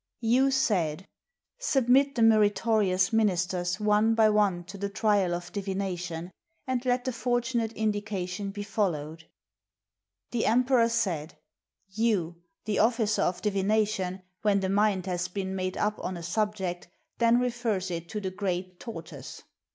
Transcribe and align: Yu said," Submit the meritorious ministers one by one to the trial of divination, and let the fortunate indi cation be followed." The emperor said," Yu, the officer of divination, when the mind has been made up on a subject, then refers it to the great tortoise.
Yu 0.19 0.49
said," 0.49 1.05
Submit 1.59 2.15
the 2.15 2.23
meritorious 2.23 3.13
ministers 3.13 3.79
one 3.79 4.15
by 4.15 4.29
one 4.29 4.63
to 4.63 4.75
the 4.75 4.89
trial 4.89 5.31
of 5.35 5.51
divination, 5.51 6.31
and 6.65 6.83
let 6.85 7.05
the 7.05 7.13
fortunate 7.13 7.71
indi 7.75 8.01
cation 8.01 8.49
be 8.49 8.63
followed." 8.63 9.25
The 10.31 10.47
emperor 10.47 10.89
said," 10.89 11.37
Yu, 12.03 12.35
the 12.65 12.79
officer 12.79 13.21
of 13.21 13.43
divination, 13.43 14.23
when 14.41 14.61
the 14.61 14.69
mind 14.69 15.05
has 15.05 15.27
been 15.27 15.55
made 15.55 15.77
up 15.77 16.03
on 16.03 16.17
a 16.17 16.23
subject, 16.23 16.87
then 17.19 17.39
refers 17.39 17.91
it 17.91 18.09
to 18.09 18.19
the 18.19 18.31
great 18.31 18.79
tortoise. 18.79 19.43